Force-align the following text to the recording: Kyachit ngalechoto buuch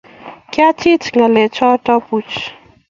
Kyachit 0.51 1.03
ngalechoto 1.15 1.93
buuch 2.05 2.35